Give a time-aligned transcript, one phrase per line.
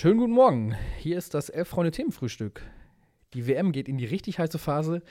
[0.00, 0.76] Schönen guten Morgen.
[1.00, 2.62] Hier ist das Elf-Freunde-Themenfrühstück.
[3.34, 5.02] Die WM geht in die richtig heiße Phase.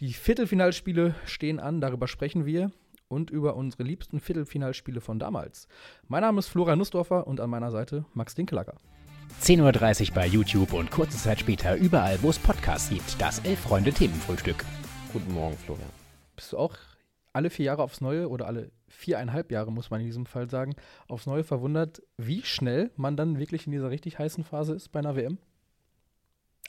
[0.00, 2.70] Die Viertelfinalspiele stehen an, darüber sprechen wir
[3.08, 5.66] und über unsere liebsten Viertelfinalspiele von damals.
[6.08, 8.76] Mein Name ist Florian Nussdorfer und an meiner Seite Max Dinkelacker.
[9.40, 13.18] 10.30 Uhr bei YouTube und kurze Zeit später überall, wo es Podcasts gibt.
[13.18, 14.62] Das Elf-Freunde-Themenfrühstück.
[15.14, 15.88] Guten Morgen, Florian.
[16.36, 16.76] Bist du auch
[17.32, 20.74] alle vier Jahre aufs Neue oder alle viereinhalb Jahre, muss man in diesem Fall sagen,
[21.08, 25.00] aufs Neue verwundert, wie schnell man dann wirklich in dieser richtig heißen Phase ist bei
[25.00, 25.38] einer WM?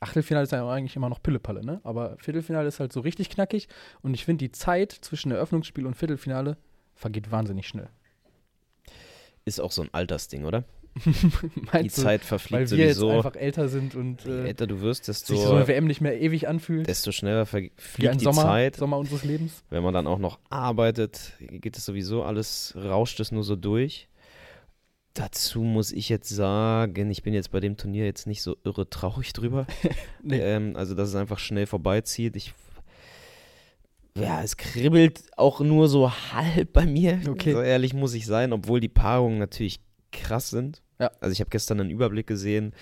[0.02, 1.80] Achtelfinale ist ja eigentlich immer noch Pillepalle, ne?
[1.84, 3.70] Aber Viertelfinale ist halt so richtig knackig
[4.02, 6.58] und ich finde, die Zeit zwischen Eröffnungsspiel und Viertelfinale
[6.96, 7.90] vergeht wahnsinnig schnell.
[9.46, 10.66] Ist auch so ein Altersding, oder?
[11.84, 13.08] die Zeit verfliegt weil wir sowieso.
[13.10, 15.86] jetzt einfach älter sind und Je äh, älter du wirst, desto, sich so eine WM
[15.88, 16.88] nicht mehr ewig anfühlt.
[16.88, 18.78] desto schneller verfliegt die Sommer, Zeit.
[18.78, 19.64] Sommer unseres Lebens.
[19.70, 24.08] Wenn man dann auch noch arbeitet, geht es sowieso alles, rauscht es nur so durch.
[25.14, 28.90] Dazu muss ich jetzt sagen, ich bin jetzt bei dem Turnier jetzt nicht so irre
[28.90, 29.66] traurig drüber.
[30.22, 30.40] Nee.
[30.40, 32.36] Ähm, also, dass es einfach schnell vorbeizieht.
[32.36, 32.54] Ich,
[34.18, 37.22] ja, es kribbelt auch nur so halb bei mir.
[37.30, 37.52] Okay.
[37.52, 39.82] So ehrlich muss ich sein, obwohl die Paarungen natürlich
[40.16, 40.82] krass sind.
[41.00, 41.12] Ja.
[41.20, 42.74] Also, ich habe gestern einen Überblick gesehen,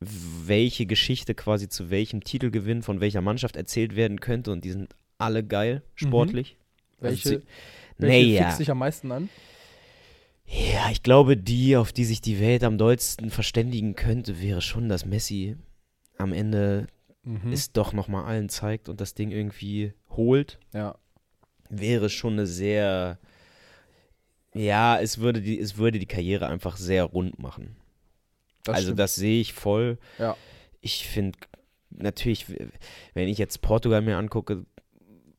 [0.00, 4.52] welche Geschichte quasi zu welchem Titelgewinn von welcher Mannschaft erzählt werden könnte.
[4.52, 6.56] Und die sind alle geil, sportlich.
[7.00, 7.46] Also Welche, sie-
[7.98, 8.44] welche naja.
[8.44, 9.28] fixt dich am meisten an?
[10.46, 14.88] Ja, ich glaube, die, auf die sich die Welt am dollsten verständigen könnte, wäre schon,
[14.88, 15.56] dass Messi
[16.18, 16.86] am Ende
[17.24, 17.52] Mhm.
[17.52, 20.58] es doch nochmal allen zeigt und das Ding irgendwie holt.
[20.72, 20.96] ja.
[21.68, 23.18] Wäre schon eine sehr.
[24.56, 27.76] Ja, es würde die, es würde die Karriere einfach sehr rund machen.
[28.64, 29.00] Das also stimmt.
[29.00, 29.98] das sehe ich voll.
[30.18, 30.36] Ja.
[30.80, 31.38] Ich finde
[31.90, 32.46] natürlich,
[33.14, 34.64] wenn ich jetzt Portugal mir angucke,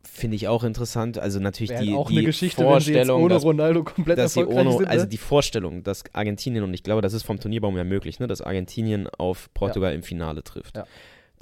[0.03, 1.17] finde ich auch interessant.
[1.19, 4.65] Also natürlich Wäre die, auch die eine Geschichte, Vorstellung, ohne dass Ronaldo komplett dass erfolgreich
[4.65, 4.88] ohne, sind.
[4.88, 5.09] also ne?
[5.09, 8.41] die Vorstellung, dass Argentinien, und ich glaube, das ist vom Turnierbaum ja möglich, ne, dass
[8.41, 10.77] Argentinien auf Portugal im Finale trifft.
[10.77, 10.85] Ja.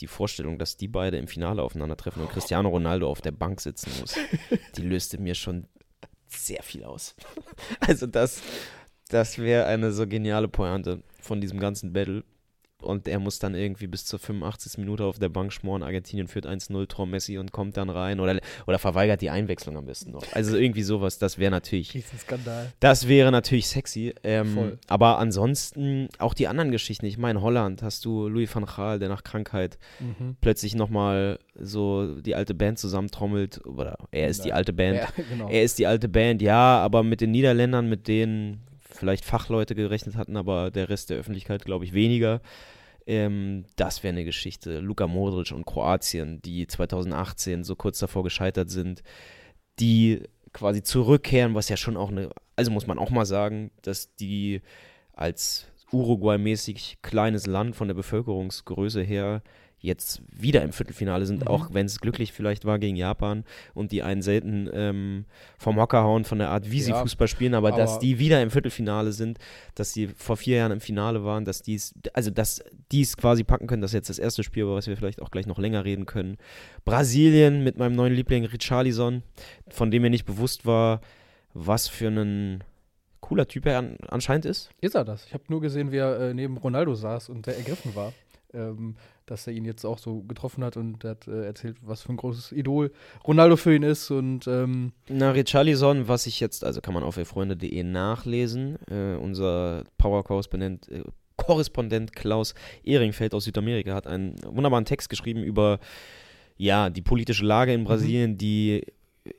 [0.02, 3.92] Die Vorstellung, dass die beide im Finale aufeinandertreffen und Cristiano Ronaldo auf der Bank sitzen
[4.02, 4.16] muss,
[4.78, 5.68] die löste mir schon
[6.38, 7.16] sehr viel aus.
[7.80, 8.42] Also das,
[9.10, 12.24] das wäre eine so geniale Pointe von diesem ganzen Battle.
[12.86, 14.78] Und er muss dann irgendwie bis zur 85.
[14.78, 15.84] Minute auf der Bank schmoren.
[15.84, 18.20] Argentinien führt 1-0, Tor Messi und kommt dann rein.
[18.20, 20.24] Oder, oder verweigert die Einwechslung am besten noch.
[20.34, 22.72] Also irgendwie sowas, das wäre natürlich Riesenskandal.
[22.80, 24.14] das wäre natürlich sexy.
[24.24, 27.06] Ähm, aber ansonsten auch die anderen Geschichten.
[27.06, 30.36] Ich meine, Holland hast du Louis van Gaal, der nach Krankheit Mhm.
[30.42, 33.66] plötzlich nochmal so die alte Band zusammentrommelt.
[33.66, 34.58] Oder er ist die Nein.
[34.58, 34.98] alte Band.
[34.98, 35.50] Ja, genau.
[35.50, 40.16] Er ist die alte Band, ja, aber mit den Niederländern, mit denen vielleicht Fachleute gerechnet
[40.16, 42.42] hatten, aber der Rest der Öffentlichkeit, glaube ich, weniger.
[43.08, 44.80] Ähm, das wäre eine Geschichte.
[44.80, 49.04] Luka Modric und Kroatien, die 2018 so kurz davor gescheitert sind,
[49.80, 50.24] die
[50.54, 54.62] quasi zurückkehren, was ja schon auch eine, also muss man auch mal sagen, dass die
[55.14, 59.42] als Uruguay-mäßig kleines Land von der Bevölkerungsgröße her
[59.86, 61.48] jetzt wieder im Viertelfinale sind, Mhm.
[61.48, 65.26] auch wenn es glücklich vielleicht war gegen Japan und die einen selten ähm,
[65.58, 68.20] vom Hocker hauen von der Art, wie sie Ja, Fußball spielen, aber, dass aber- die
[68.20, 69.38] wieder im Viertelfinale sind,
[69.76, 73.16] dass sie vor vier Jahren im Finale waren, dass die es, also dass die es
[73.16, 75.46] quasi packen können, das ist jetzt das erste Spiel, über was wir vielleicht auch gleich
[75.48, 76.38] noch länger reden können.
[76.84, 79.24] Brasilien mit meinem neuen Liebling Richarlison,
[79.70, 81.02] von dem mir nicht bewusst war,
[81.54, 82.64] was für ein
[83.22, 84.70] cooler Typ er an, anscheinend ist.
[84.82, 85.26] Ist er das?
[85.26, 88.14] Ich habe nur gesehen, wie er äh, neben Ronaldo saß und sehr ergriffen war.
[88.56, 88.96] Ähm,
[89.26, 92.14] dass er ihn jetzt auch so getroffen hat und er hat äh, erzählt, was für
[92.14, 92.92] ein großes Idol
[93.26, 97.18] Ronaldo für ihn ist und ähm, Na, Richarlison, was ich jetzt, also kann man auf
[97.18, 101.04] elfreunde.de nachlesen, äh, unser Power-Korrespondent äh,
[101.38, 105.80] Korrespondent Klaus Ehringfeld aus Südamerika hat einen wunderbaren Text geschrieben über,
[106.58, 108.84] ja, die politische Lage in Brasilien, die,
[109.26, 109.32] äh,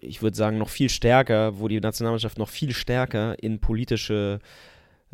[0.00, 4.38] ich würde sagen, noch viel stärker, wo die Nationalmannschaft noch viel stärker in politische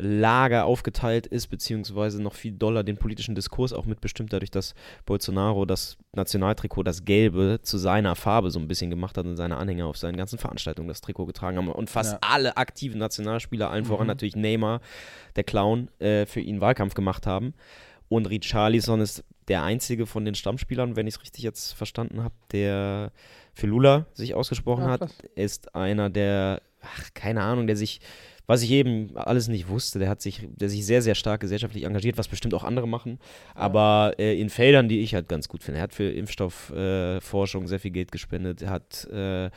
[0.01, 4.73] Lager aufgeteilt ist, beziehungsweise noch viel doller den politischen Diskurs auch mitbestimmt, dadurch, dass
[5.05, 9.57] Bolsonaro das Nationaltrikot, das Gelbe, zu seiner Farbe so ein bisschen gemacht hat und seine
[9.57, 11.67] Anhänger auf seinen ganzen Veranstaltungen das Trikot getragen haben.
[11.69, 12.19] Und fast Ja.
[12.21, 14.11] alle aktiven Nationalspieler, allen voran Mhm.
[14.11, 14.79] natürlich Neymar,
[15.35, 17.53] der Clown, äh, für ihn Wahlkampf gemacht haben.
[18.07, 22.33] Und Richarlison ist der einzige von den Stammspielern, wenn ich es richtig jetzt verstanden habe,
[22.51, 23.11] der
[23.53, 25.09] für Lula sich ausgesprochen Ah, hat.
[25.35, 27.99] Ist einer der, ach, keine Ahnung, der sich
[28.49, 31.83] was ich eben alles nicht wusste, der hat sich, der sich sehr, sehr stark gesellschaftlich
[31.83, 33.19] engagiert, was bestimmt auch andere machen,
[33.53, 35.77] aber äh, in Feldern, die ich halt ganz gut finde.
[35.77, 39.51] Er hat für Impfstoffforschung äh, sehr viel Geld gespendet, er hat äh,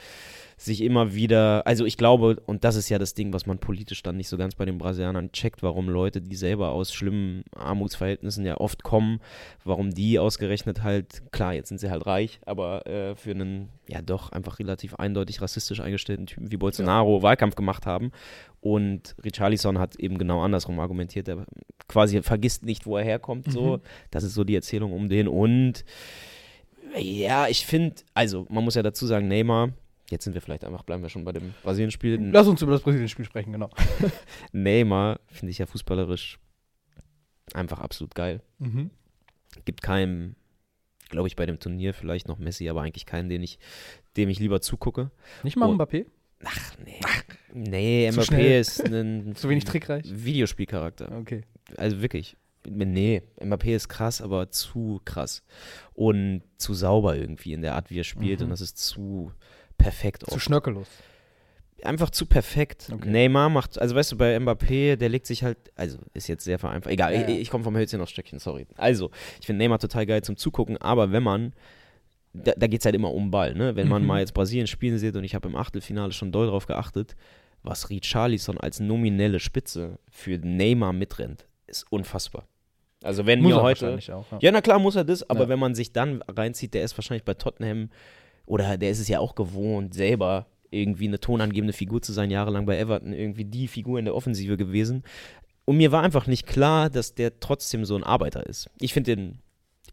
[0.65, 4.03] sich immer wieder, also ich glaube, und das ist ja das Ding, was man politisch
[4.03, 8.45] dann nicht so ganz bei den Brasilianern checkt, warum Leute, die selber aus schlimmen Armutsverhältnissen
[8.45, 9.21] ja oft kommen,
[9.65, 14.03] warum die ausgerechnet halt, klar, jetzt sind sie halt reich, aber äh, für einen ja
[14.03, 17.23] doch einfach relativ eindeutig rassistisch eingestellten Typen wie Bolsonaro ja.
[17.23, 18.13] Wahlkampf gemacht haben.
[18.61, 21.29] Und Richarlison hat eben genau andersrum argumentiert.
[21.29, 21.45] Er
[21.89, 23.51] quasi vergisst nicht, wo er herkommt.
[23.51, 23.79] So.
[23.79, 23.81] Mhm.
[24.11, 25.27] Das ist so die Erzählung um den.
[25.27, 25.85] Und
[26.97, 29.73] ja, ich finde, also man muss ja dazu sagen, Neymar
[30.13, 32.21] Jetzt sind wir vielleicht einfach, bleiben wir schon bei dem Brasilien-Spiel.
[32.33, 33.71] Lass uns über das Brasilien-Spiel sprechen, genau.
[34.53, 36.39] Neymar finde ich ja fußballerisch
[37.55, 38.43] einfach absolut geil.
[38.59, 38.91] Mhm.
[39.65, 40.37] Gibt keinem,
[41.09, 43.59] glaube ich, bei dem Turnier vielleicht noch Messi, aber eigentlich keinen, den ich,
[44.19, 45.11] dem ich lieber zugucke.
[45.45, 46.05] Nicht mal Und, Mbappé?
[46.45, 47.01] Ach, nee.
[47.05, 47.23] Ach,
[47.55, 48.61] nee, Mbappé schnell.
[48.61, 49.35] ist ein.
[49.35, 50.05] Zu wenig trickreich?
[50.07, 51.11] Videospielcharakter.
[51.21, 51.41] Okay.
[51.79, 52.37] Also wirklich.
[52.69, 55.43] Nee, Mbappé ist krass, aber zu krass.
[55.95, 58.41] Und zu sauber irgendwie in der Art, wie er spielt.
[58.41, 58.45] Mhm.
[58.45, 59.33] Und das ist zu
[59.83, 60.25] perfekt.
[60.29, 60.89] Zu schnörkellos.
[61.83, 62.89] Einfach zu perfekt.
[62.93, 63.09] Okay.
[63.09, 66.59] Neymar macht, also weißt du, bei Mbappé, der legt sich halt, also ist jetzt sehr
[66.59, 66.93] vereinfacht.
[66.93, 68.67] Egal, ja, ich, ich komme vom Hölzchen aufs Stöckchen, sorry.
[68.77, 71.55] Also, ich finde Neymar total geil zum Zugucken, aber wenn man,
[72.33, 73.75] da, da geht es halt immer um Ball, ne?
[73.75, 74.09] Wenn man mhm.
[74.09, 77.17] mal jetzt Brasilien spielen sieht und ich habe im Achtelfinale schon doll drauf geachtet,
[77.65, 82.47] was Richarlison als nominelle Spitze für Neymar mitrennt, ist unfassbar.
[83.03, 83.99] Also wenn muss ihr heute.
[84.13, 84.39] Auch, ja.
[84.41, 84.53] ja.
[84.53, 85.49] na klar muss er das, aber ja.
[85.49, 87.91] wenn man sich dann reinzieht, der ist wahrscheinlich bei Tottenham
[88.47, 92.67] oder der ist es ja auch gewohnt, selber irgendwie eine tonangebende Figur zu sein, jahrelang
[92.67, 95.03] bei Everton, irgendwie die Figur in der Offensive gewesen.
[95.65, 98.69] Und mir war einfach nicht klar, dass der trotzdem so ein Arbeiter ist.
[98.81, 99.39] Ich finde den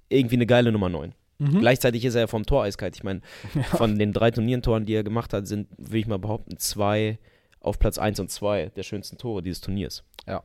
[0.07, 1.13] irgendwie eine geile Nummer 9.
[1.37, 1.59] Mhm.
[1.59, 2.95] Gleichzeitig ist er ja vom Tor eiskalt.
[2.95, 3.21] Ich meine,
[3.53, 3.63] ja.
[3.63, 7.19] von den drei Turnierentoren, die er gemacht hat, sind, will ich mal behaupten, zwei
[7.59, 10.03] auf Platz 1 und 2 der schönsten Tore dieses Turniers.
[10.25, 10.43] Ja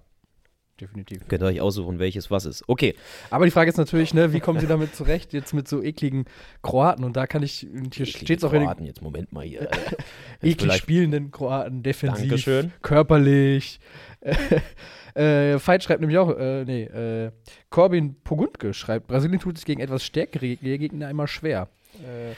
[0.81, 1.26] definitiv.
[1.29, 2.65] Könnt ihr euch aussuchen, welches was ist.
[2.69, 2.94] Okay.
[3.31, 6.25] Aber die Frage ist natürlich, ne, wie kommen sie damit zurecht, jetzt mit so ekligen
[6.62, 7.05] Kroaten?
[7.05, 9.69] Und da kann ich, hier steht es auch Kroaten, in den, jetzt Moment mal hier.
[10.43, 12.73] eklig spielenden Kroaten, defensiv, Dankeschön.
[12.82, 13.81] körperlich.
[15.15, 17.31] äh, Veit schreibt nämlich auch, äh, nee, äh,
[17.71, 21.69] Corbin Pogundke schreibt, Brasilien tut sich gegen etwas stärkere Gegner immer schwer.
[22.03, 22.35] Äh,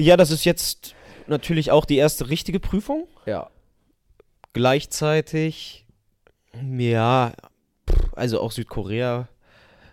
[0.00, 0.94] ja, das ist jetzt
[1.26, 3.08] natürlich auch die erste richtige Prüfung.
[3.26, 3.50] Ja.
[4.52, 5.86] Gleichzeitig
[6.60, 7.32] ja,
[8.12, 9.28] also auch Südkorea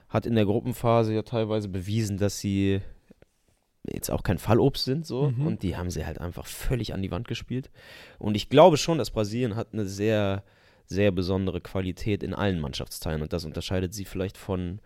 [0.09, 2.81] hat in der Gruppenphase ja teilweise bewiesen, dass sie
[3.83, 5.31] jetzt auch kein Fallobst sind so.
[5.31, 5.47] Mhm.
[5.47, 7.69] und die haben sie halt einfach völlig an die Wand gespielt.
[8.17, 10.44] Und ich glaube schon, dass Brasilien hat eine sehr
[10.89, 13.21] sehr besondere Qualität in allen Mannschaftsteilen.
[13.21, 14.79] Und das unterscheidet sie vielleicht von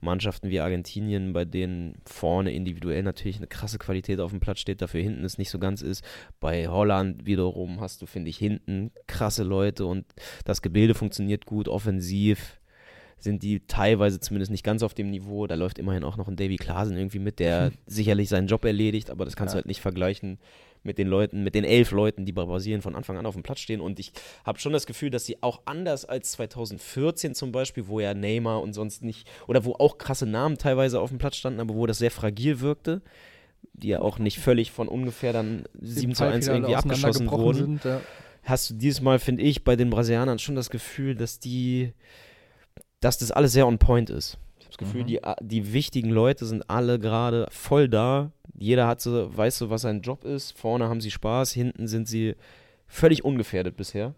[0.00, 4.80] Mannschaften wie Argentinien, bei denen vorne individuell natürlich eine krasse Qualität auf dem Platz steht,
[4.80, 6.04] dafür hinten es nicht so ganz ist.
[6.40, 10.04] Bei Holland wiederum hast du, finde ich, hinten krasse Leute und
[10.44, 12.60] das Gebilde funktioniert gut, offensiv
[13.20, 15.46] sind die teilweise zumindest nicht ganz auf dem Niveau.
[15.48, 19.10] Da läuft immerhin auch noch ein Davy Klaasen irgendwie mit, der sicherlich seinen Job erledigt,
[19.10, 19.56] aber das kannst ja.
[19.56, 20.38] du halt nicht vergleichen
[20.82, 23.42] mit den Leuten, mit den elf Leuten, die bei Brasilien von Anfang an auf dem
[23.42, 23.80] Platz stehen.
[23.80, 24.12] Und ich
[24.44, 28.62] habe schon das Gefühl, dass sie auch anders als 2014 zum Beispiel, wo ja Neymar
[28.62, 31.86] und sonst nicht, oder wo auch krasse Namen teilweise auf dem Platz standen, aber wo
[31.86, 33.02] das sehr fragil wirkte,
[33.72, 37.78] die ja auch nicht völlig von ungefähr dann 7 zu 1 irgendwie abgeschossen wurden.
[37.78, 38.00] Sind, ja.
[38.44, 41.92] Hast du dieses Mal, finde ich, bei den Brasilianern schon das Gefühl, dass die,
[43.00, 44.38] dass das alles sehr on point ist
[44.78, 45.06] Gefühl, mhm.
[45.06, 48.32] die, die wichtigen Leute sind alle gerade voll da.
[48.56, 50.58] Jeder hat so, weiß so, was sein Job ist.
[50.58, 52.34] Vorne haben sie Spaß, hinten sind sie
[52.86, 54.14] völlig ungefährdet bisher.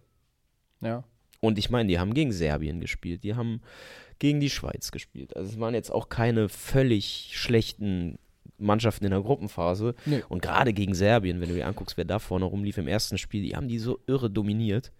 [0.80, 1.04] Ja.
[1.40, 3.60] Und ich meine, die haben gegen Serbien gespielt, die haben
[4.18, 5.34] gegen die Schweiz gespielt.
[5.36, 8.18] Also es waren jetzt auch keine völlig schlechten
[8.58, 9.94] Mannschaften in der Gruppenphase.
[10.04, 10.22] Nee.
[10.28, 13.42] Und gerade gegen Serbien, wenn du dir anguckst, wer da vorne rumlief im ersten Spiel,
[13.42, 14.92] die haben die so irre dominiert.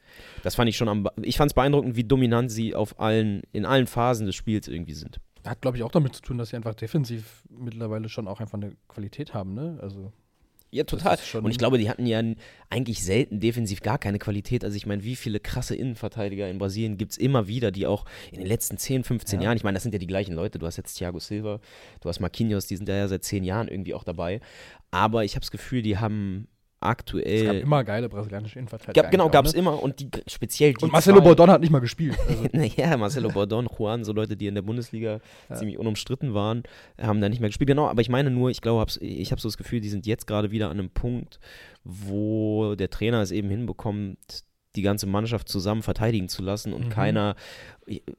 [0.43, 1.07] Das fand ich schon am.
[1.23, 4.95] Ich fand es beeindruckend, wie dominant sie auf allen, in allen Phasen des Spiels irgendwie
[4.95, 5.21] sind.
[5.45, 8.59] Hat, glaube ich, auch damit zu tun, dass sie einfach defensiv mittlerweile schon auch einfach
[8.59, 9.79] eine Qualität haben, ne?
[9.81, 10.13] Also.
[10.73, 11.19] Ja, total.
[11.43, 12.23] Und ich glaube, die hatten ja
[12.69, 14.65] eigentlich selten defensiv gar keine Qualität.
[14.65, 18.05] Also ich meine, wie viele krasse Innenverteidiger in Brasilien gibt es immer wieder, die auch
[18.31, 19.47] in den letzten 10, 15 ja.
[19.47, 20.61] Jahren, ich meine, das sind ja die gleichen Leute.
[20.61, 21.59] Du hast jetzt Thiago Silva,
[22.01, 24.41] du hast Marquinhos, die sind ja seit 10 Jahren irgendwie auch dabei.
[24.93, 26.47] Aber ich habe das Gefühl, die haben
[26.81, 27.27] aktuell.
[27.27, 29.03] Es gab immer geile brasilianische Innenverteidiger.
[29.03, 29.59] Gab, genau, gab es ne?
[29.59, 32.19] immer und die speziell die Und Marcelo Bordon hat nicht mal gespielt.
[32.31, 32.47] Also.
[32.53, 35.57] naja, Marcelo Bordon, Juan, so Leute, die in der Bundesliga ja.
[35.57, 36.63] ziemlich unumstritten waren,
[37.01, 37.69] haben da nicht mehr gespielt.
[37.69, 40.27] Genau, aber ich meine nur, ich glaube, ich habe so das Gefühl, die sind jetzt
[40.27, 41.41] gerade wieder an einem Punkt,
[41.85, 44.45] wo der Trainer es eben hinbekommt,
[44.77, 46.91] die ganze Mannschaft zusammen verteidigen zu lassen und mhm.
[46.91, 47.37] keiner,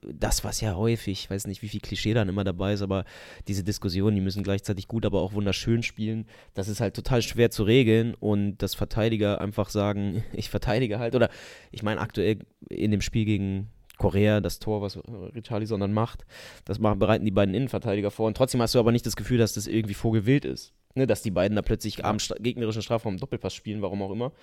[0.04, 3.06] das was ja häufig, ich weiß nicht, wie viel Klischee dann immer dabei ist, aber
[3.48, 7.52] diese Diskussionen, die müssen gleichzeitig gut, aber auch wunderschön spielen, das ist halt total schwer
[7.52, 11.30] zu regeln und dass Verteidiger einfach sagen, ich verteidige halt oder
[11.72, 12.40] ich meine aktuell
[12.70, 13.70] in dem Spiel gegen
[14.02, 14.98] Korea, das Tor, was
[15.36, 16.26] Richarlison dann macht,
[16.66, 18.26] das machen, bereiten die beiden Innenverteidiger vor.
[18.26, 20.74] Und trotzdem hast du aber nicht das Gefühl, dass das irgendwie vogelwild ist.
[20.96, 24.34] Ne, dass die beiden da plötzlich am sta- gegnerischen Strafraum Doppelpass spielen, warum auch immer.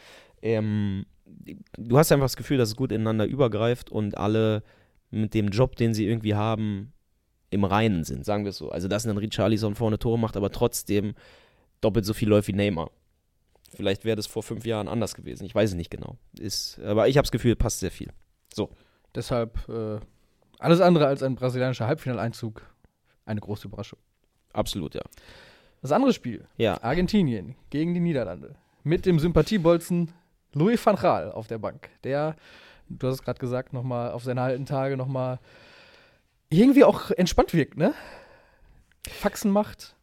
[0.41, 1.05] Ähm,
[1.77, 4.63] du hast einfach das Gefühl, dass es gut ineinander übergreift und alle
[5.11, 6.93] mit dem Job, den sie irgendwie haben,
[7.51, 8.71] im Reinen sind, sagen wir es so.
[8.71, 11.15] Also, dass ein Richarlison vorne Tore macht, aber trotzdem
[11.81, 12.91] doppelt so viel läuft wie Neymar.
[13.75, 15.45] Vielleicht wäre das vor fünf Jahren anders gewesen.
[15.45, 16.17] Ich weiß es nicht genau.
[16.39, 18.09] Ist, aber ich habe das Gefühl, passt sehr viel.
[19.15, 19.99] Deshalb äh,
[20.59, 22.63] alles andere als ein brasilianischer Halbfinaleinzug.
[23.25, 23.99] Eine große Überraschung.
[24.53, 25.03] Absolut, ja.
[25.83, 28.57] Das andere Spiel, Ja, Argentinien gegen die Niederlande.
[28.83, 30.13] Mit dem Sympathiebolzen
[30.53, 31.91] Louis van Gaal auf der Bank.
[32.05, 32.37] Der,
[32.89, 35.39] du hast es gerade gesagt, nochmal auf seine alten Tage nochmal
[36.51, 37.95] irgendwie auch entspannt wirkt, ne?
[39.09, 39.95] Faxen macht.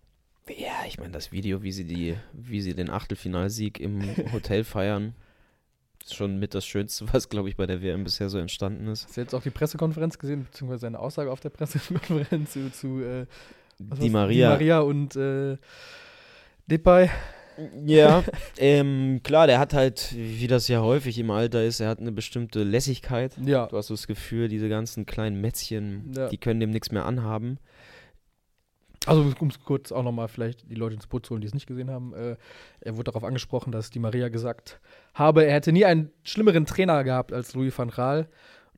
[0.48, 5.16] ja ich meine, das Video, wie sie, die, wie sie den Achtelfinalsieg im Hotel feiern,
[6.14, 9.06] schon mit das Schönste, was, glaube ich, bei der WM bisher so entstanden ist.
[9.06, 13.02] Hast du jetzt auch die Pressekonferenz gesehen, beziehungsweise seine Aussage auf der Pressekonferenz zu, zu
[13.02, 13.26] äh,
[13.80, 14.00] war's?
[14.10, 14.50] Maria.
[14.50, 15.58] Di Maria und äh,
[16.68, 17.10] Depay.
[17.86, 18.22] Ja,
[18.58, 22.12] ähm, klar, der hat halt, wie das ja häufig im Alter ist, er hat eine
[22.12, 23.32] bestimmte Lässigkeit.
[23.46, 23.68] Ja.
[23.68, 26.28] Du hast so das Gefühl, diese ganzen kleinen Mätzchen, Ja.
[26.28, 27.58] die können dem nichts mehr anhaben.
[29.06, 31.54] Also, um es kurz auch nochmal vielleicht die Leute ins Boot zu holen, die es
[31.54, 32.14] nicht gesehen haben.
[32.14, 32.36] Äh,
[32.82, 34.80] er wurde darauf angesprochen, dass die Maria gesagt
[35.14, 38.28] habe, er hätte nie einen schlimmeren Trainer gehabt als Louis van Gaal.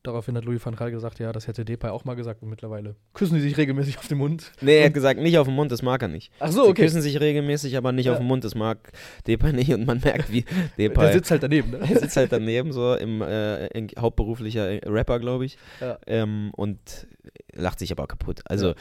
[0.03, 2.95] Daraufhin hat Louis van Gaal gesagt, ja, das hätte Depay auch mal gesagt und mittlerweile
[3.13, 4.53] küssen sie sich regelmäßig auf den Mund.
[4.61, 6.31] Nee, er hat gesagt, nicht auf den Mund, das mag er nicht.
[6.39, 6.83] Ach so, Sie okay.
[6.83, 8.13] küssen sich regelmäßig, aber nicht Ja.
[8.13, 8.91] auf den Mund, das mag
[9.25, 10.45] Depay nicht und man merkt, wie
[10.77, 11.79] Der Depay sitzt halt daneben, ne?
[11.89, 15.57] Er sitzt halt daneben, so im äh, in- hauptberuflicher Rapper, glaube ich.
[15.81, 15.97] Ja.
[16.05, 16.79] Ähm, und
[17.53, 18.41] lacht sich aber kaputt.
[18.45, 18.75] Also Ja.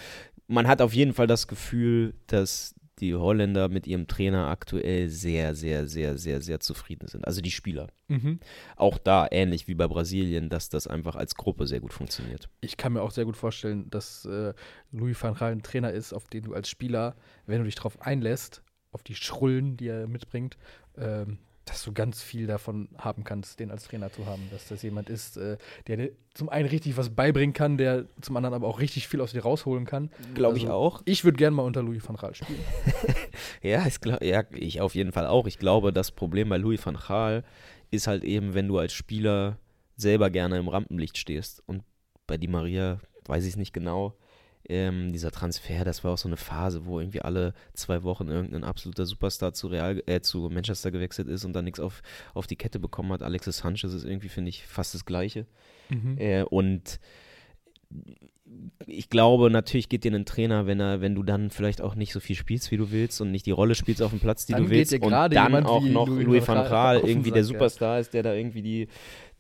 [0.49, 5.55] Man hat auf jeden Fall das Gefühl, dass die Holländer mit ihrem Trainer aktuell sehr,
[5.55, 7.27] sehr, sehr, sehr, sehr zufrieden sind.
[7.27, 7.89] Also die Spieler.
[8.09, 8.41] Mhm.
[8.77, 12.49] Auch da, ähnlich wie bei Brasilien, dass das einfach als Gruppe sehr gut funktioniert.
[12.63, 14.55] Ich kann mir auch sehr gut vorstellen, dass äh,
[14.93, 18.01] Louis van Gaal ein Trainer ist, auf den du als Spieler, wenn du dich darauf
[18.01, 18.63] einlässt,
[18.93, 20.57] auf die Schrullen, die er mitbringt,
[20.97, 24.43] ähm, dass du ganz viel davon haben kannst, den als Trainer zu haben.
[24.51, 25.59] Dass das jemand ist, äh,
[25.89, 29.21] der dir zum einen richtig was beibringen kann, der zum anderen aber auch richtig viel
[29.21, 30.11] aus dir rausholen kann.
[30.35, 31.03] Glaube ich Also, auch.
[31.05, 32.59] Ich würde gerne mal unter Louis van Gaal spielen.
[33.63, 35.47] Ja, ich, glaub, ja, ich auf jeden Fall auch.
[35.47, 37.43] Ich glaube, das Problem bei Louis van Gaal
[37.91, 39.59] ist halt eben, wenn du als Spieler
[39.97, 41.63] selber gerne im Rampenlicht stehst.
[41.67, 41.83] Und
[42.27, 44.15] bei Di Maria weiß ich es nicht genau.
[44.69, 48.65] Ähm, dieser Transfer, das war auch so eine Phase, wo irgendwie alle zwei Wochen irgendein
[48.65, 52.03] absoluter Superstar zu, Real, äh, zu Manchester gewechselt ist und dann nichts auf,
[52.35, 53.23] auf die Kette bekommen hat.
[53.23, 55.47] Alexis Sanchez ist irgendwie, finde ich, fast das Gleiche.
[55.89, 56.19] Mhm.
[56.19, 57.01] Äh, und
[58.87, 62.13] ich glaube, natürlich geht dir ein Trainer, wenn er, wenn du dann vielleicht auch nicht
[62.13, 64.53] so viel spielst, wie du willst und nicht die Rolle spielst auf dem Platz, die
[64.53, 67.59] Dann du willst und dann auch noch Louis Louis van Gaal irgendwie der Sack, ja.
[67.59, 68.89] Superstar ist, der da irgendwie die,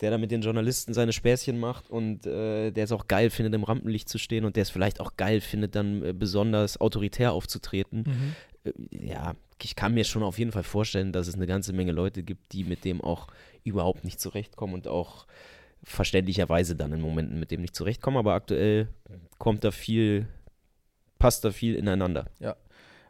[0.00, 3.54] der da mit den Journalisten seine Späßchen macht und äh, der es auch geil findet,
[3.54, 7.32] im Rampenlicht zu stehen und der es vielleicht auch geil findet, dann äh, besonders autoritär
[7.32, 8.04] aufzutreten.
[8.06, 8.70] Mhm.
[8.90, 11.92] Äh, ja, ich kann mir schon auf jeden Fall vorstellen, dass es eine ganze Menge
[11.92, 13.28] Leute gibt, die mit dem auch
[13.62, 15.26] überhaupt nicht zurechtkommen und auch
[15.83, 18.88] verständlicherweise dann in Momenten mit dem nicht zurechtkommen, aber aktuell
[19.38, 20.26] kommt da viel,
[21.18, 22.26] passt da viel ineinander.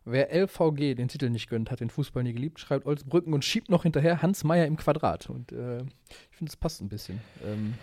[0.09, 3.71] Wer LVG den Titel nicht gönnt, hat den Fußball nie geliebt, schreibt Olsbrücken und schiebt
[3.71, 5.29] noch hinterher Hans Meyer im Quadrat.
[5.29, 7.21] Und äh, ich finde, es passt ein bisschen.
[7.45, 7.75] Ähm,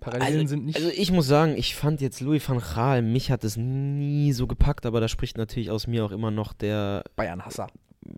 [0.00, 0.76] Parallelen Also, sind nicht.
[0.76, 4.46] also ich muss sagen, ich fand jetzt Louis van Gaal, mich hat es nie so
[4.46, 7.68] gepackt, aber da spricht natürlich aus mir auch immer noch der, Bayern-Hasser.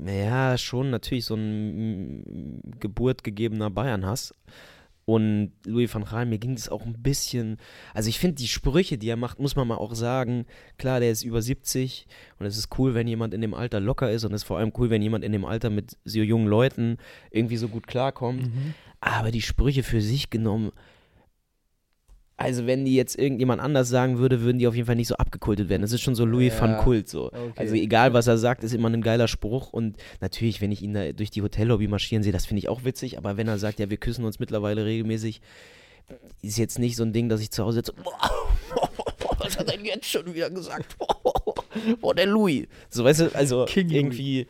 [0.06, 4.32] ja, schon natürlich so ein geburtgegebener Bayern-Hass.
[5.06, 7.58] Und Louis van Gaal, mir ging es auch ein bisschen,
[7.92, 10.46] also ich finde die Sprüche, die er macht, muss man mal auch sagen,
[10.78, 12.06] klar, der ist über 70
[12.38, 14.58] und es ist cool, wenn jemand in dem Alter locker ist und es ist vor
[14.58, 16.96] allem cool, wenn jemand in dem Alter mit so jungen Leuten
[17.30, 18.46] irgendwie so gut klarkommt.
[18.46, 18.74] Mhm.
[19.00, 20.72] Aber die Sprüche für sich genommen,
[22.36, 25.14] also wenn die jetzt irgendjemand anders sagen würde, würden die auf jeden Fall nicht so
[25.16, 25.82] abgekultet werden.
[25.82, 26.60] Das ist schon so Louis Ja.
[26.62, 27.26] van Kult so.
[27.26, 27.52] Okay.
[27.56, 29.72] Also egal, was er sagt, ist immer ein geiler Spruch.
[29.72, 32.82] Und natürlich, wenn ich ihn da durch die Hotellobby marschieren sehe, das finde ich auch
[32.84, 33.18] witzig.
[33.18, 35.40] Aber wenn er sagt, ja, wir küssen uns mittlerweile regelmäßig,
[36.42, 37.94] ist jetzt nicht so ein Ding, dass ich zu Hause sitze.
[39.38, 40.96] Was hat er denn jetzt schon wieder gesagt?
[42.00, 42.66] Boah, der Louis.
[42.88, 43.96] So, weißt du, also King Louis.
[43.96, 44.46] irgendwie,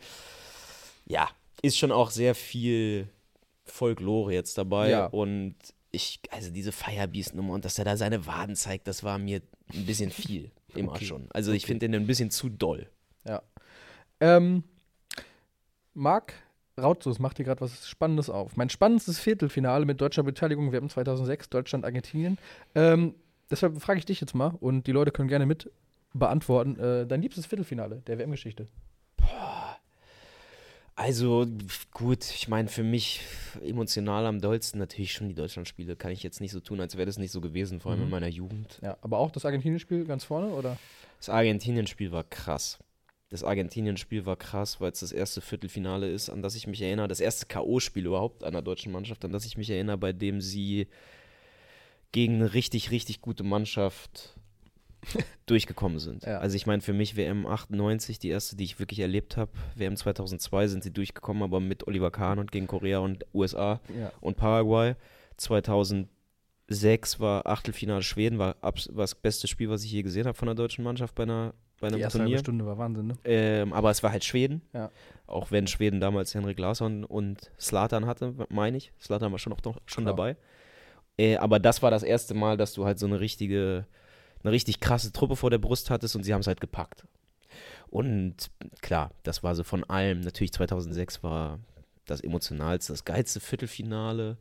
[1.05, 1.29] ja,
[1.61, 3.07] ist schon auch sehr viel
[3.63, 4.89] Folklore jetzt dabei.
[4.89, 5.05] Ja.
[5.07, 5.55] Und
[5.95, 9.41] ich, also diese Firebeast-Nummer und dass er da seine Waden zeigt, das war mir
[9.73, 10.51] ein bisschen viel.
[10.75, 11.05] Immer Okay.
[11.05, 11.27] schon.
[11.31, 12.89] Also ich finde den ein bisschen zu doll.
[13.25, 13.41] Ja.
[14.19, 14.63] Ähm,
[15.93, 16.33] Marc
[16.77, 18.57] Rautzus macht hier gerade was Spannendes auf.
[18.57, 22.37] Mein spannendstes Viertelfinale mit deutscher Beteiligung WM 2006, Deutschland, Argentinien.
[22.75, 23.15] Ähm,
[23.49, 25.71] deshalb frage ich dich jetzt mal und die Leute können gerne mit
[26.13, 26.77] beantworten.
[26.77, 28.67] Äh, dein liebstes Viertelfinale der WM-Geschichte?
[30.97, 31.45] Also
[31.91, 33.19] gut, ich meine für mich
[33.61, 35.97] emotional am dollsten natürlich schon die Deutschlandspiele.
[35.97, 38.05] Kann ich jetzt nicht so tun, als wäre das nicht so gewesen, vor allem Mhm.
[38.05, 38.79] in meiner Jugend.
[38.81, 40.77] Ja, aber auch das Argentinien-Spiel ganz vorne, oder?
[41.17, 42.79] Das Argentinien-Spiel war krass.
[43.29, 47.09] Das Argentinien-Spiel war krass, weil es das erste Viertelfinale ist, an das ich mich erinnere.
[47.09, 50.87] Das erste K.O.-Spiel überhaupt einer deutschen Mannschaft, an das ich mich erinnere, bei dem sie
[52.13, 54.34] gegen eine richtig, richtig gute Mannschaft
[55.45, 56.23] durchgekommen sind.
[56.25, 56.39] Ja.
[56.39, 59.51] Also ich meine, für mich WM 98, die erste, die ich wirklich erlebt habe.
[59.75, 64.11] WM 2002 sind sie durchgekommen, aber mit Oliver Kahn und gegen Korea und USA Ja.
[64.21, 64.95] und Paraguay.
[65.37, 70.47] 2006 war Achtelfinale Schweden, war, war das beste Spiel, was ich je gesehen habe von
[70.47, 72.35] der deutschen Mannschaft bei, einer, bei einem Die erste Turnier.
[72.37, 73.17] halbe Stunde war Wahnsinn, ne?
[73.25, 74.61] Ähm, aber es war halt Schweden.
[74.73, 74.89] Ja.
[75.27, 78.91] Auch wenn Schweden damals Henrik Larsson und Slatan hatte, meine ich.
[79.01, 80.15] Slatan war schon, auch schon Klar.
[80.15, 80.37] dabei.
[81.17, 83.85] Äh, aber das war das erste Mal, dass du halt so eine richtige,
[84.45, 87.05] eine richtig krasse Truppe vor der Brust hattest und sie haben es halt gepackt.
[87.87, 90.21] Und klar, das war so von allem.
[90.21, 91.59] Natürlich 2006 war
[92.05, 94.37] das emotionalste, das geilste Viertelfinale.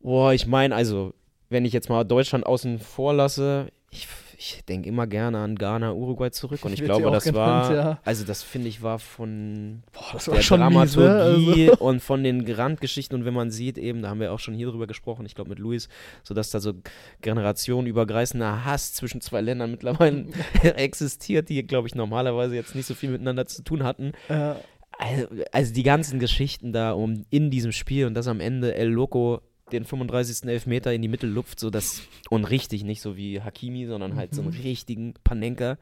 [0.00, 1.14] Boah, ich meine, also,
[1.48, 4.08] wenn ich jetzt mal Deutschland außen vor lasse, ich,
[4.42, 6.64] ich denke immer gerne an Ghana, Uruguay zurück.
[6.64, 8.00] Und ich Wird glaube, ja das genannt, war, ja.
[8.04, 10.40] also das finde ich war von Boah, das der ne?
[10.40, 14.38] Dramaturgie Also- und von den Randgeschichten und wenn man sieht, eben, da haben wir auch
[14.40, 15.90] schon hier drüber gesprochen, ich glaube mit Luis,
[16.22, 16.72] so dass da so
[17.20, 20.26] generationenübergreifender Hass zwischen zwei Ländern mittlerweile
[20.62, 24.12] existiert, die, glaube ich, normalerweise jetzt nicht so viel miteinander zu tun hatten.
[24.28, 24.54] Äh,
[24.98, 28.88] Also, also die ganzen Geschichten da um in diesem Spiel und dass am Ende El
[28.88, 29.40] Loco
[29.72, 30.48] den 35.
[30.48, 34.34] Elfmeter in die Mitte lupft, so das und richtig, nicht so wie Hakimi, sondern halt
[34.34, 34.60] so einen Mhm.
[34.62, 35.78] richtigen Panenka.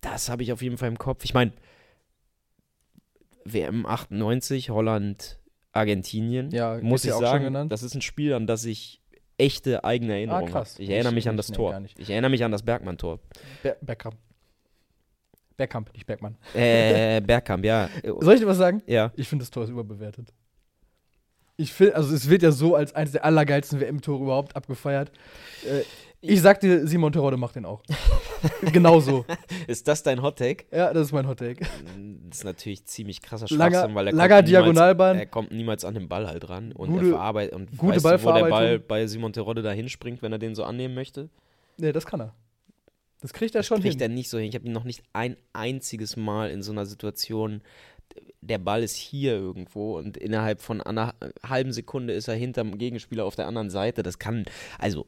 [0.00, 1.24] Das habe ich auf jeden Fall im Kopf.
[1.24, 1.52] Ich meine,
[3.44, 5.38] WM 98, Holland,
[5.72, 9.00] Argentinien, Ja, muss ich sagen, das ist ein Spiel, an das ich
[9.38, 10.74] echte eigene Erinnerungen krass.
[10.74, 10.82] habe.
[10.84, 11.82] Ich erinnere Ich- mich an ich- das nee, Tor.
[11.96, 13.20] Ich erinnere mich an das Bergmann-Tor.
[13.62, 14.16] Ber Bergkamp.
[15.56, 16.36] Bergkamp, nicht Bergmann.
[16.54, 17.88] Äh, Bergkamp, ja.
[18.20, 18.82] Soll ich dir was sagen?
[18.86, 19.12] Ja.
[19.16, 20.32] Ich finde, das Tor ist überbewertet.
[21.58, 25.10] Ich finde, also es wird ja so als eines der allergeilsten WM-Tore überhaupt abgefeiert.
[25.64, 25.82] Äh,
[26.20, 27.82] ich sag dir, Simon Terodde macht den auch.
[28.72, 29.24] genau so.
[29.66, 30.66] Ist das dein Hottake?
[30.70, 31.64] Ja, das ist mein Hottake.
[32.28, 35.18] Das ist natürlich ziemlich krasser Langer, Schwachsinn, weil er langer kommt niemals, Diagonalbahn.
[35.18, 38.24] er kommt niemals an den Ball halt ran und Gute- er verarbeitet und gute weißt
[38.24, 41.28] du, wo der Ball bei Simon Terodde da hinspringt, wenn er den so annehmen möchte?
[41.78, 42.34] Nee, das kann er.
[43.20, 44.02] Das kriegt er schon Kriegt hin.
[44.02, 44.48] er nicht so hin.
[44.48, 47.62] Ich habe ihn noch nicht ein einziges Mal in so einer Situation,
[48.40, 53.24] der Ball ist hier irgendwo und innerhalb von einer halben Sekunde ist er hinterm Gegenspieler
[53.24, 54.02] auf der anderen Seite.
[54.02, 54.44] Das kann,
[54.78, 55.06] also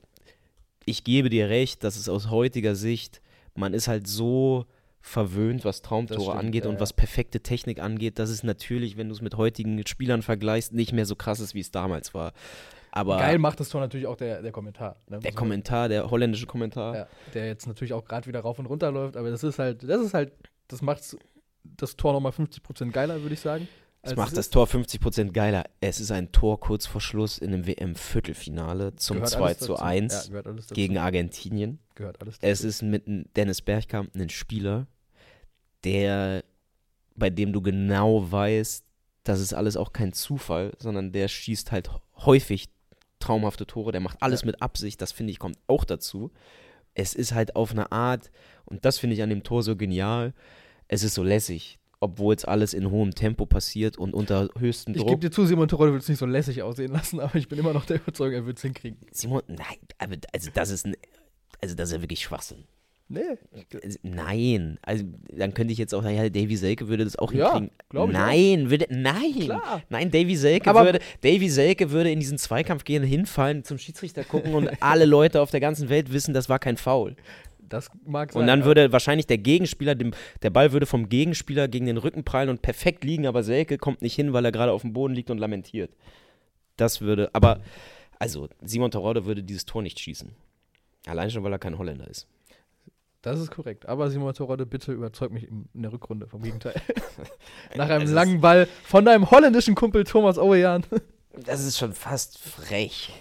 [0.84, 3.20] ich gebe dir recht, dass es aus heutiger Sicht,
[3.54, 4.66] man ist halt so
[5.00, 9.08] verwöhnt, was Traumtore stimmt, angeht ja, und was perfekte Technik angeht, dass es natürlich, wenn
[9.08, 12.32] du es mit heutigen Spielern vergleichst, nicht mehr so krass ist, wie es damals war.
[12.90, 14.96] Aber Geil macht das Tor natürlich auch der, der Kommentar.
[15.08, 15.18] Ne?
[15.20, 18.90] der Kommentar, der holländische Kommentar, Ja, der jetzt natürlich auch gerade wieder rauf und runter
[18.90, 20.32] läuft, aber das ist halt, das ist halt,
[20.68, 21.16] das macht
[21.76, 23.68] das Tor nochmal 50% geiler, würde ich sagen.
[24.02, 24.50] Als macht es das.
[24.50, 25.64] Tor 50% geiler.
[25.80, 29.72] Es ist ein Tor kurz vor Schluss in einem WM-Viertelfinale zum Gehört 2 alles zu
[29.72, 29.82] dazu.
[29.82, 30.74] 1 Ja, dazu.
[30.74, 31.78] gegen Argentinien.
[31.96, 33.04] Gehört alles Es ist mit
[33.36, 34.86] Dennis Bergkamp ein Spieler,
[35.84, 36.44] der,
[37.16, 38.84] bei dem du genau weißt,
[39.24, 42.68] das ist alles auch kein Zufall, sondern der schießt halt häufig
[43.18, 44.46] traumhafte Tore, der macht alles Ja.
[44.46, 46.30] mit Absicht, das finde ich kommt auch dazu.
[46.94, 48.30] Es ist halt auf eine Art,
[48.64, 50.34] und das finde ich an dem Tor so genial,
[50.88, 55.00] es ist so lässig, obwohl es alles in hohem Tempo passiert und unter höchstem Ich
[55.00, 55.08] Druck.
[55.10, 57.58] gebe dir zu, Simon Terodde will es nicht so lässig aussehen lassen, aber ich bin
[57.58, 58.98] immer noch der Überzeugung, er wird es hinkriegen.
[59.12, 60.96] Simon, nein, aber also das ist ein,
[61.60, 62.64] also das ist ja wirklich Schwachsinn.
[63.10, 63.22] Nee.
[63.82, 65.02] Also, Nein, also
[65.34, 67.70] dann könnte ich jetzt auch sagen, ja, Davy Selke würde das auch Ja, hinkriegen.
[67.90, 69.82] ich Nein, würde, nein, Klar.
[69.88, 74.24] nein, Davy Selke Aber- würde, Davy Selke würde in diesen Zweikampf gehen, hinfallen, zum Schiedsrichter
[74.24, 77.16] gucken und alle Leute auf der ganzen Welt wissen, das war kein Foul.
[77.68, 78.40] Das mag sein.
[78.40, 82.24] Und dann würde wahrscheinlich der Gegenspieler, dem, der Ball würde vom Gegenspieler gegen den Rücken
[82.24, 85.14] prallen und perfekt liegen, aber Selke kommt nicht hin, weil er gerade auf dem Boden
[85.14, 85.90] liegt und lamentiert.
[86.76, 87.60] Das würde, aber,
[88.18, 90.30] also, Simon Terodde würde dieses Tor nicht schießen.
[91.06, 92.26] Allein schon, weil er kein Holländer ist.
[93.22, 93.86] Das ist korrekt.
[93.86, 96.74] Aber Simon Terodde, bitte überzeug mich in, der Rückrunde vom Gegenteil.
[97.76, 100.84] Nach einem ist- langen Ball von deinem holländischen Kumpel Thomas Owejan.
[101.44, 103.12] Das ist schon fast frech.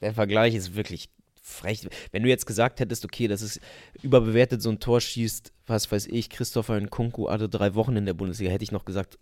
[0.00, 1.08] Der Vergleich ist wirklich
[1.46, 1.86] frech.
[2.10, 3.60] Wenn du jetzt gesagt hättest, okay, das ist
[4.02, 8.14] überbewertet, so ein Tor schießt, was weiß ich, Christopher Nkunku hatte drei Wochen in der
[8.14, 9.18] Bundesliga, hätte ich noch gesagt,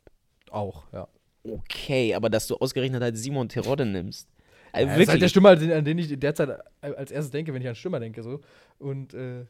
[0.50, 1.08] Auch, ja.
[1.42, 4.28] okay, aber dass du ausgerechnet halt Simon Terodde nimmst.
[4.70, 5.28] Also Ja, das ist halt der.
[5.28, 8.22] Stürmer, an den- ich derzeit als erstes denke, wenn ich an Stürmer denke.
[8.22, 8.40] So.
[8.78, 9.44] Und, äh,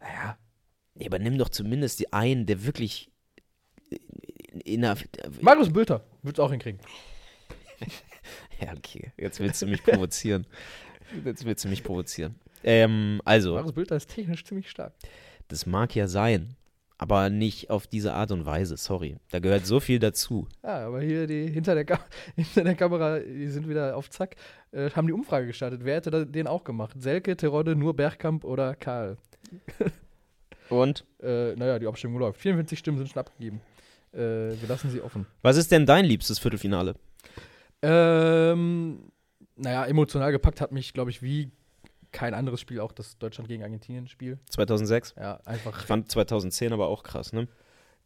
[0.00, 0.36] naja.
[0.96, 3.10] Ja, aber nimm doch zumindest die einen, der wirklich
[4.64, 4.98] in, einer.
[5.40, 6.80] Marius Bülter wird es auch hinkriegen.
[8.60, 9.10] Ja, okay.
[9.16, 10.46] Jetzt willst du mich provozieren.
[11.24, 12.34] Jetzt willst du mich provozieren.
[12.62, 13.54] Ähm, also.
[13.54, 14.92] Marius Bülter ist technisch ziemlich stark.
[15.48, 16.54] Das mag ja sein,
[16.98, 19.16] aber nicht auf diese Art und Weise, sorry.
[19.30, 20.46] Da gehört so viel dazu.
[20.62, 21.98] Ja, aber hier die hinter der, Ka
[22.36, 24.36] hinter der Kamera, die sind wieder auf Zack,
[24.72, 25.80] äh, haben die Umfrage gestartet.
[25.84, 26.94] Wer hätte da- den auch gemacht?
[27.00, 29.16] Selke, Terodde, nur Bergkamp oder Karl?
[30.68, 31.04] Und?
[31.20, 32.40] Äh, naja, die Abstimmung läuft.
[32.40, 33.60] 44 Stimmen sind schon abgegeben.
[34.12, 35.26] Äh, wir lassen sie offen.
[35.42, 36.94] Was ist denn dein liebstes Viertelfinale?
[37.82, 39.09] Ähm,
[39.60, 41.50] naja, emotional gepackt hat mich, glaube ich, wie
[42.12, 44.38] kein anderes Spiel auch das Deutschland gegen Argentinien-Spiel.
[44.50, 45.14] 2006?
[45.16, 45.78] Ja, einfach.
[45.80, 47.46] Ich fand 2010 aber auch krass, ne?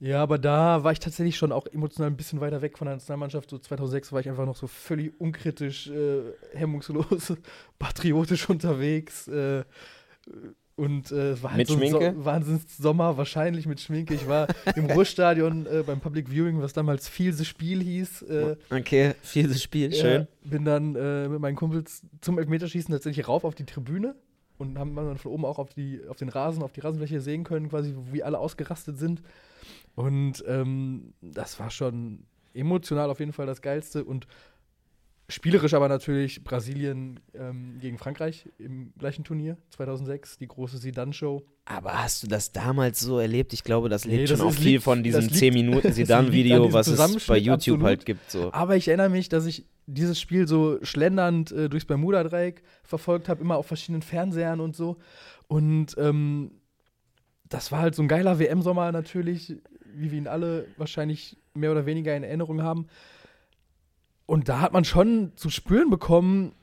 [0.00, 2.96] Ja, aber da war ich tatsächlich schon auch emotional ein bisschen weiter weg von der
[2.96, 3.48] Nationalmannschaft.
[3.48, 7.32] So 2006 war ich einfach noch so völlig unkritisch, äh, hemmungslos,
[7.78, 9.28] patriotisch unterwegs.
[9.28, 9.64] Äh,
[10.76, 14.14] und äh, es war halt so Wahnsinns-Sommer, wahrscheinlich mit Schminke.
[14.14, 18.22] Ich war im Ruhrstadion äh, beim Public Viewing, was damals Fielse Spiel hieß.
[18.22, 20.22] Äh, Okay, vieles Spiel, schön.
[20.22, 24.16] ja, bin dann äh, mit meinen Kumpels zum Elfmeterschießen tatsächlich rauf auf die Tribüne
[24.58, 27.44] und haben dann von oben auch auf, die, auf den Rasen, auf die Rasenfläche sehen
[27.44, 29.22] können, quasi, wie alle ausgerastet sind.
[29.94, 34.26] Und ähm, das war schon emotional auf jeden Fall das Geilste und
[35.28, 41.42] spielerisch aber natürlich Brasilien ähm, gegen Frankreich im gleichen Turnier 2006, die große Zidane-Show.
[41.64, 43.52] Aber hast du das damals so erlebt?
[43.54, 45.54] Ich glaube, das lebt Nee, das schon auch viel liegt- von diesem das liegt- 10
[45.54, 47.82] Minuten das liegt an Sidan-Video, diesem was es bei YouTube absolut.
[47.84, 48.30] halt gibt.
[48.30, 48.52] So.
[48.52, 53.40] Aber ich erinnere mich, dass ich dieses Spiel so schlendernd äh, durchs Bermuda-Dreieck verfolgt habe,
[53.42, 54.98] immer auf verschiedenen Fernsehern und so.
[55.46, 56.50] Und ähm,
[57.48, 59.56] das war halt so ein geiler WM-Sommer natürlich,
[59.94, 62.88] wie wir ihn alle wahrscheinlich mehr oder weniger in Erinnerung haben.
[64.26, 66.54] Und da hat man schon zu spüren bekommen,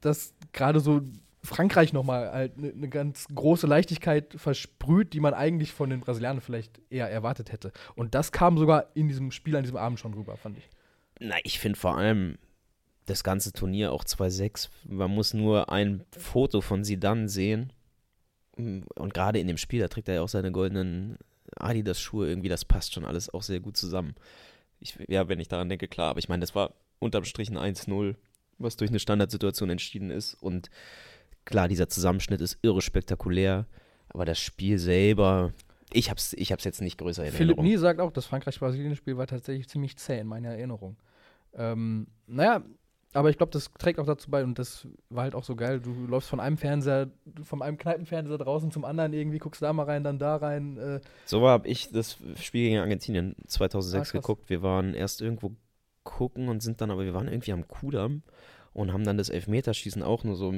[0.00, 1.02] dass gerade so
[1.42, 6.42] Frankreich nochmal halt eine ne ganz große Leichtigkeit versprüht, die man eigentlich von den Brasilianern
[6.42, 7.72] vielleicht eher erwartet hätte.
[7.94, 10.68] Und das kam sogar in diesem Spiel an diesem Abend schon rüber, fand ich.
[11.20, 12.36] Na, ich finde vor allem
[13.06, 14.68] das ganze Turnier auch 2-6.
[14.84, 17.72] Man muss nur ein Foto von Sidan sehen.
[18.56, 21.18] Und gerade in dem Spiel, da trägt er ja auch seine goldenen
[21.56, 22.28] Adidas-Schuhe.
[22.28, 24.14] Irgendwie, das passt schon alles auch sehr gut zusammen.
[24.80, 26.10] Ich, ja, wenn ich daran denke, klar.
[26.10, 28.14] Aber ich meine, das war unterm Strich ein 1-0,
[28.58, 30.34] was durch eine Standardsituation entschieden ist.
[30.34, 30.70] Und
[31.44, 33.66] klar, dieser Zusammenschnitt ist irre spektakulär.
[34.08, 35.52] Aber das Spiel selber,
[35.92, 37.64] ich hab's, ich hab's jetzt nicht größer in Philipp Erinnerung.
[37.64, 40.96] Nie sagt auch, das Frankreich-Brasilien-Spiel war tatsächlich ziemlich zäh in meiner Erinnerung.
[41.54, 42.62] Ähm, naja,
[43.12, 45.80] aber ich glaube, das trägt auch dazu bei und das war halt auch so geil.
[45.80, 47.10] Du läufst von einem Fernseher,
[47.42, 50.76] von einem Kneipenfernseher draußen zum anderen irgendwie, guckst da mal rein, dann da rein.
[50.76, 54.12] Äh, So habe ich das Spiel gegen Argentinien 2006 Ah, krass.
[54.22, 54.50] geguckt.
[54.50, 55.52] Wir waren erst irgendwo
[56.16, 58.22] gucken und sind dann, aber wir waren irgendwie am Kudamm
[58.72, 60.54] und haben dann das Elfmeterschießen auch nur so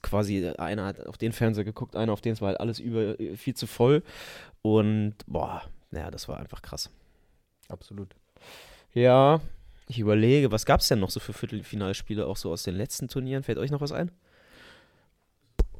[0.00, 3.20] quasi, einer hat auf den Fernseher geguckt, einer auf den, es war halt alles über
[3.20, 4.02] äh, viel zu voll
[4.62, 6.88] und boah, naja, das war einfach krass.
[7.68, 8.16] absolut.
[8.94, 9.42] Ja,
[9.88, 13.08] ich überlege, was gab es denn noch so für Viertelfinalspiele auch so aus den letzten
[13.08, 13.42] Turnieren?
[13.42, 14.10] Fällt euch noch was ein?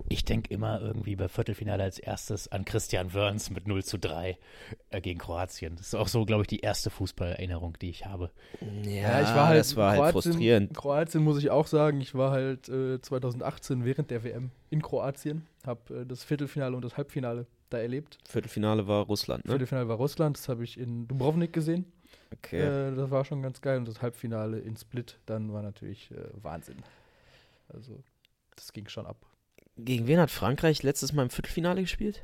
[0.08, 4.38] Ich denke immer irgendwie bei Viertelfinale als erstes an Christian Wörns mit 0 zu 3
[4.90, 5.76] äh, gegen Kroatien.
[5.76, 8.30] Das ist auch so, glaube ich, die erste Fußballerinnerung, die ich habe.
[8.82, 10.74] Ja, ich war halt, das war halt Kroatien, frustrierend.
[10.74, 15.46] Kroatien muss ich auch sagen, ich war halt äh, 2018 während der WM in Kroatien,
[15.66, 18.18] habe äh, das Viertelfinale und das Halbfinale da erlebt.
[18.28, 19.52] Viertelfinale war Russland, ne?
[19.52, 21.86] Viertelfinale war Russland, das habe ich in Dubrovnik gesehen.
[22.32, 22.60] Okay.
[22.60, 23.78] Äh, das war schon ganz geil.
[23.78, 26.82] Und das Halbfinale in Split dann war natürlich äh, Wahnsinn.
[27.68, 28.02] Also,
[28.56, 29.24] das ging schon ab.
[29.76, 32.22] Gegen wen hat Frankreich letztes Mal im Viertelfinale gespielt?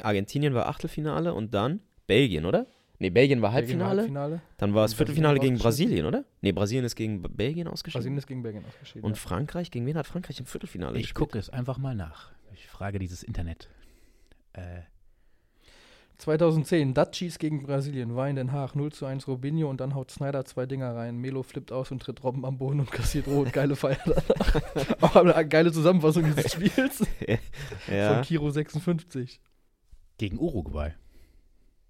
[0.00, 2.66] Argentinien war Achtelfinale und dann Belgien, oder?
[2.98, 4.00] Nee, Belgien war Belgien war Halbfinale.
[4.02, 4.42] Halbfinale.
[4.58, 5.58] Dann war es Viertelfinale gegen.
[5.58, 6.24] Brasilien, oder?
[6.40, 7.98] Nee, Brasilien ist gegen Belgien ausgeschieden.
[8.00, 9.04] Brasilien ist gegen Belgien ausgeschieden.
[9.04, 9.18] und.
[9.18, 11.18] Frankreich, gegen wen hat Frankreich im Viertelfinale Ich gespielt?
[11.18, 12.30] gucke es einfach mal nach.
[12.54, 13.68] Ich frage dieses Internet.
[14.52, 14.82] Äh,
[16.18, 20.10] 2010, Dutchies gegen Brasilien, war in Den Haag 0 zu 1 Robinho und dann haut
[20.10, 21.18] Snyder zwei Dinger rein.
[21.18, 23.52] Melo flippt aus und tritt Robben am Boden und kassiert rot.
[23.52, 25.00] Geile Feier danach.
[25.00, 27.04] Auch eine geile Zusammenfassung dieses Spiels
[27.88, 28.14] ja.
[28.14, 29.40] von Kiro 56.
[30.18, 30.94] gegen Uruguay.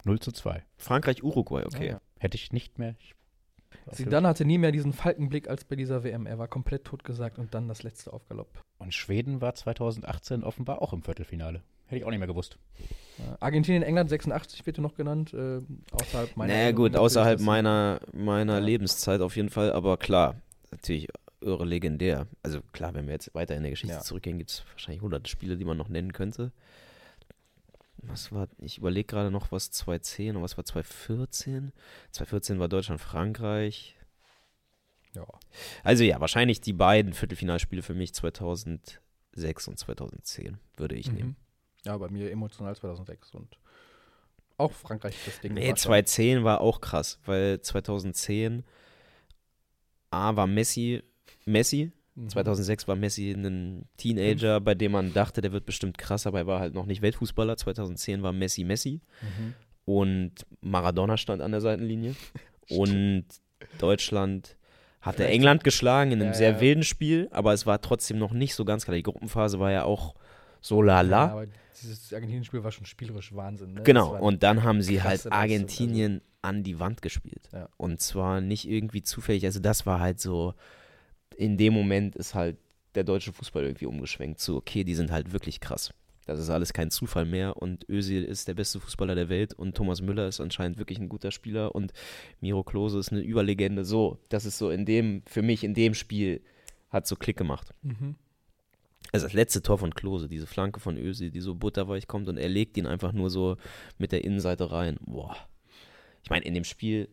[0.05, 0.63] 0 zu 2.
[0.77, 1.91] Frankreich, Uruguay, okay.
[1.91, 2.01] Ja.
[2.19, 2.95] Hätte ich nicht mehr.
[2.99, 3.15] Ich,
[3.93, 6.27] Zidane hatte nie mehr diesen Falkenblick als bei dieser WM.
[6.27, 8.63] Er war komplett totgesagt und dann das letzte auf Galopp.
[8.79, 11.63] Und Schweden war 2018 offenbar auch im Viertelfinale.
[11.93, 12.57] Hätte ich auch nicht mehr gewusst.
[13.41, 15.61] Argentinien, England 86 wird hier noch genannt, äh,
[15.93, 16.55] außerhalb meiner.
[16.55, 18.59] Naja, gut, außerhalb meiner, meiner Ja.
[18.61, 20.37] Lebenszeit auf jeden Fall, aber klar,
[20.71, 21.09] natürlich
[21.43, 22.27] irre legendär.
[22.43, 24.01] Also klar, wenn wir jetzt weiter in der Geschichte Ja.
[24.01, 26.51] zurückgehen, gibt es wahrscheinlich hunderte Spiele, die man noch nennen könnte.
[27.99, 31.73] Was war, ich überlege gerade noch, was 2010 und was war 2014?
[32.13, 33.97] 2014 war Deutschland-Frankreich.
[35.15, 35.27] Ja.
[35.85, 41.37] Also ja, wahrscheinlich die beiden Viertelfinalspiele für mich 2006 und 2010 würde ich nehmen.
[41.85, 41.89] Mhm.
[41.91, 43.59] Ja, bei mir emotional 2006 und
[44.59, 45.55] auch Frankreich das Ding.
[45.55, 48.65] Nee, war schon- 2010 war auch krass, weil 2010
[50.11, 51.03] A war Messi,
[51.47, 52.29] Messi Mhm.
[52.29, 56.47] 2006 war Messi ein Teenager, bei dem man dachte, der wird bestimmt krass, aber er
[56.47, 57.57] war halt noch nicht Weltfußballer.
[57.57, 59.55] 2010 war Messi Messi Mhm.
[59.87, 62.15] und Maradona stand an der Seitenlinie.
[62.69, 63.25] und
[63.79, 64.57] Deutschland
[65.01, 66.61] hatte Vielleicht- England geschlagen in einem Ja, sehr ja.
[66.61, 68.95] wilden Spiel, aber es war trotzdem noch nicht so ganz klar.
[68.97, 70.15] Die Gruppenphase war ja auch
[70.61, 71.27] so lala.
[71.27, 71.47] Ja, aber
[71.81, 73.75] dieses Argentinien-Spiel war schon spielerisch Wahnsinn.
[73.75, 73.83] Ne?
[73.83, 77.49] Genau, und dann haben sie halt Leistung, Argentinien an die Wand gespielt.
[77.53, 77.69] Ja.
[77.77, 79.45] Und zwar nicht irgendwie zufällig.
[79.45, 80.55] Also, das war halt so,
[81.37, 82.57] in dem Moment ist halt
[82.95, 84.41] der deutsche Fußball irgendwie umgeschwenkt.
[84.41, 85.93] So, okay, die sind halt wirklich krass.
[86.27, 89.77] Das ist alles kein Zufall mehr und Özil ist der beste Fußballer der Welt und
[89.77, 91.93] Thomas Müller ist anscheinend wirklich ein guter Spieler und
[92.41, 93.85] Miro Klose ist eine Überlegende.
[93.85, 96.41] So, das ist so in dem, für mich in dem Spiel
[96.91, 97.75] hat so Klick gemacht.
[97.83, 98.15] Mhm.
[99.13, 102.39] Also das letzte Tor von Klose, diese Flanke von Özil, die so butterweich kommt und
[102.39, 103.59] er legt ihn einfach nur so
[103.99, 104.97] mit der Innenseite rein.
[105.03, 105.37] Boah.
[106.25, 107.09] Ich meine, in dem Spiel,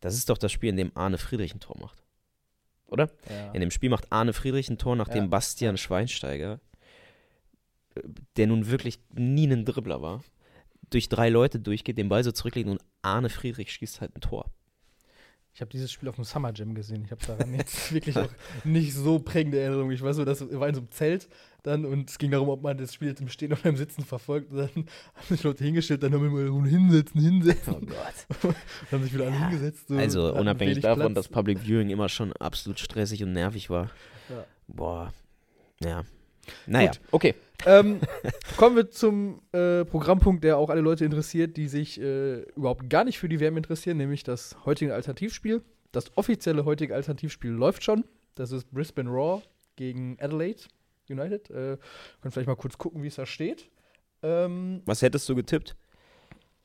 [0.00, 2.02] das ist doch das Spiel, in dem Arne Friedrich ein Tor macht.
[2.86, 3.10] Oder?
[3.30, 3.52] Ja.
[3.52, 5.28] In dem Spiel macht Arne Friedrich ein Tor, nachdem Ja.
[5.30, 6.60] Bastian Schweinsteiger,
[7.94, 8.02] äh,
[8.36, 10.22] der nun wirklich nie ein Dribbler war,
[10.90, 14.52] durch drei Leute durchgeht, den Ball so zurücklegt und Arne Friedrich schießt halt ein Tor.
[15.54, 17.04] Ich habe dieses Spiel auf dem Summer Jam gesehen.
[17.04, 18.28] Ich habe daran jetzt wirklich auch
[18.64, 19.92] nicht so prägende Erinnerungen.
[19.92, 21.28] Ich weiß nur, das war in so einem Zelt
[21.62, 24.04] dann und es ging darum, ob man das Spiel jetzt im Stehen oder im Sitzen
[24.04, 24.50] verfolgt.
[24.50, 24.68] Und dann
[25.14, 27.74] haben sich Leute hingestellt, dann haben wir immer hinsetzen, hinsetzen.
[27.74, 27.94] Oh Gott.
[28.90, 29.86] Dann haben sich wieder alle Ja, hingesetzt.
[29.88, 31.14] So, Also unabhängig davon, Platz.
[31.14, 33.90] dass Public Viewing immer schon absolut stressig und nervig war.
[34.28, 34.44] Ja.
[34.66, 35.12] Boah.
[35.82, 36.02] Ja.
[36.66, 37.00] Naja, Gut.
[37.12, 37.34] okay.
[37.66, 38.00] ähm,
[38.56, 43.04] kommen wir zum äh, Programmpunkt, der auch alle Leute interessiert, die sich äh, überhaupt gar
[43.04, 45.62] nicht für die WM interessieren, nämlich das heutige Alternativspiel.
[45.92, 48.04] Das offizielle heutige Alternativspiel läuft schon.
[48.34, 49.42] Das ist Brisbane Raw
[49.76, 50.62] gegen Adelaide
[51.08, 51.50] United.
[51.50, 51.78] Äh,
[52.20, 53.70] können vielleicht mal kurz gucken, wie es da steht.
[54.22, 55.76] Ähm, Was hättest du getippt?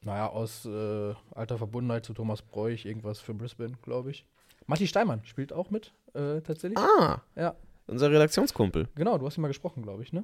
[0.02, 4.26] naja, aus äh, alter Verbundenheit zu Thomas Bräuch, irgendwas für Brisbane, glaube ich.
[4.65, 6.78] Matti Steinmann spielt auch mit, äh, tatsächlich.
[6.80, 7.56] Ah, Ja,
[7.89, 8.88] unser Redaktionskumpel.
[8.95, 10.23] genau, du hast ihn mal gesprochen, glaube ich, ne?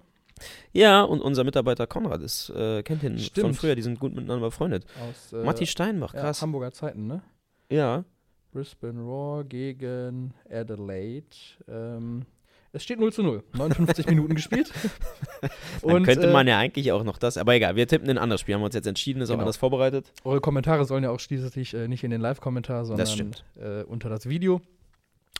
[0.73, 3.55] Ja, und unser Mitarbeiter Konrad ist, äh, kennt ihn von Stimmt.
[3.55, 4.85] früher, die sind gut miteinander befreundet.
[5.09, 6.41] Aus äh, Matti Steinbach, ja, krass.
[6.41, 7.21] Hamburger Zeiten, ne?
[7.71, 8.03] Ja,
[8.51, 11.25] Brisbane Raw gegen Adelaide.
[11.67, 12.25] Ähm,
[12.71, 13.43] es steht 0 zu 0.
[13.53, 14.71] 59 Minuten gespielt.
[15.81, 18.41] dann könnte äh, man ja eigentlich auch noch das, aber egal, wir tippen ein anderes
[18.41, 19.43] Spiel, haben wir uns jetzt entschieden, ist auch Genau.
[19.43, 20.11] anders vorbereitet.
[20.25, 23.45] Eure Kommentare sollen ja auch schließlich äh, nicht in den Live-Kommentar, sondern stimmt.
[23.57, 24.61] äh, unter das Video.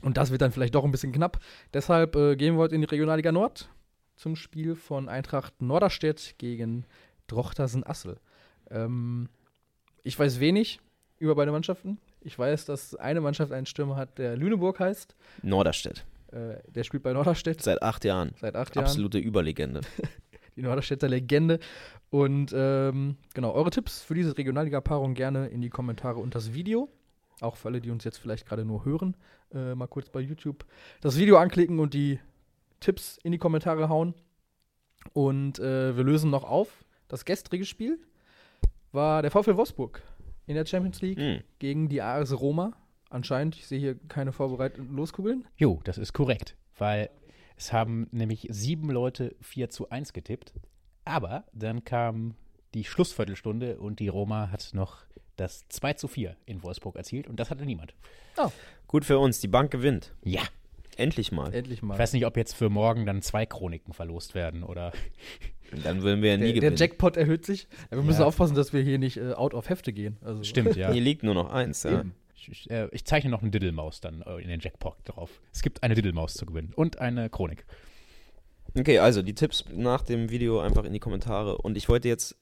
[0.06, 1.40] Und das wird dann vielleicht doch ein bisschen knapp.
[1.74, 3.70] Deshalb äh, gehen wir heute in die Regionalliga Nord
[4.16, 6.86] zum Spiel von Eintracht Norderstedt gegen
[7.26, 8.18] Drochtersen Assel.
[8.70, 9.30] Ähm,
[10.04, 10.80] ich weiß wenig
[11.18, 11.98] über beide Mannschaften.
[12.22, 15.16] Ich weiß, dass eine Mannschaft einen Stürmer hat, der Lüneburg heißt.
[15.42, 18.36] Norderstedt, Äh, der spielt bei Norderstedt seit acht Jahren.
[18.40, 18.86] seit acht Jahren.
[18.86, 19.82] Absolute Überlegende.
[20.56, 21.58] die Norderstädter Legende.
[22.12, 26.90] Und ähm, genau, eure Tipps für diese Regionalliga-Paarung gerne in die Kommentare und das Video.
[27.42, 29.16] Auch für alle, die uns jetzt vielleicht gerade nur hören,
[29.54, 30.66] äh, mal kurz bei YouTube
[31.02, 32.20] das Video anklicken und die
[32.80, 34.14] Tipps in die Kommentare hauen.
[35.14, 36.84] Und äh, wir lösen noch auf.
[37.08, 38.00] Das gestrige Spiel
[38.92, 40.02] war der VfL Wolfsburg
[40.48, 41.42] in der Champions League Hm.
[41.60, 42.74] gegen die AS Roma.
[43.10, 45.48] Anscheinend, ich sehe hier keine vorbereiteten Loskugeln.
[45.58, 47.10] Jo, das ist korrekt, weil
[47.56, 50.54] es haben nämlich sieben Leute 4 zu 1 getippt.
[51.06, 52.34] Aber dann kam
[52.74, 55.04] die Schlussviertelstunde und die Roma hat noch
[55.36, 57.94] das 2 zu 4 in Wolfsburg erzielt und das hatte niemand.
[58.88, 60.14] Gut für uns, die Bank gewinnt.
[60.24, 60.42] Ja.
[60.98, 61.54] Endlich mal.
[61.54, 61.96] Endlich mal.
[61.96, 64.92] Ich weiß nicht, ob jetzt für morgen dann zwei Chroniken verlost werden oder.
[65.84, 66.78] Dann würden wir ja nie der, der gewinnen.
[66.78, 67.68] Jackpot erhöht sich.
[67.90, 68.28] Wir müssen Ja.
[68.28, 70.16] aufpassen, dass wir hier nicht äh, out of Hefte gehen.
[70.22, 70.92] Also, Stimmt, ja.
[70.92, 72.00] Hier liegt nur noch eins, ja.
[72.00, 72.14] Eben.
[72.36, 75.42] Ich, ich, äh, ich zeichne noch eine Diddlemaus dann äh, in den Jackpot drauf.
[75.52, 77.66] Es gibt eine Diddlemaus zu gewinnen und eine Chronik.
[78.78, 81.58] Okay, also die Tipps nach dem Video einfach in die Kommentare.
[81.58, 82.38] Und ich wollte jetzt.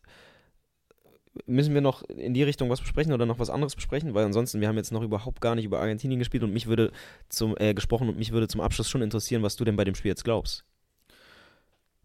[1.48, 4.14] Müssen wir noch in die Richtung was besprechen oder noch was anderes besprechen?
[4.14, 6.92] Weil ansonsten, wir haben jetzt noch überhaupt gar nicht über Argentinien gespielt und mich würde
[7.30, 9.96] zum, äh, gesprochen und mich würde zum Abschluss schon interessieren, was du denn bei dem
[9.96, 10.64] Spiel jetzt glaubst.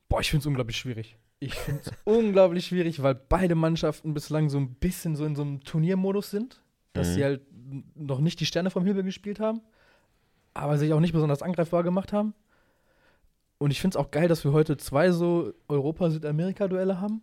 [0.09, 1.19] Boah, ich finde es unglaublich schwierig.
[1.41, 5.43] Ich finde es unglaublich schwierig, weil beide Mannschaften bislang so ein bisschen so in so
[5.43, 6.63] einem Turniermodus sind,
[6.95, 7.13] dass Mhm.
[7.13, 7.43] sie halt
[7.95, 9.61] noch nicht die Sterne vom Himmel gespielt haben,
[10.55, 12.33] aber sich auch nicht besonders angreifbar gemacht haben.
[13.59, 17.23] Und ich finde es auch geil, dass wir heute zwei so Europa-Südamerika-Duelle haben.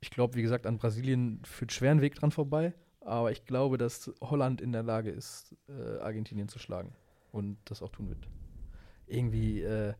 [0.00, 4.12] Ich glaube, wie gesagt, an Brasilien führt schweren Weg dran vorbei, aber ich glaube, dass
[4.20, 6.92] Holland in der Lage ist, äh, Argentinien zu schlagen
[7.32, 8.28] und das auch tun wird.
[9.06, 9.94] Irgendwie, äh,